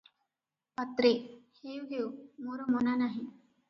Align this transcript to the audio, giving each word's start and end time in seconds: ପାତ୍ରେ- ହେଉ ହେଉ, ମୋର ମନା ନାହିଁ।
ପାତ୍ରେ- 0.81 1.13
ହେଉ 1.61 1.87
ହେଉ, 1.95 2.11
ମୋର 2.49 2.71
ମନା 2.75 3.01
ନାହିଁ। 3.07 3.25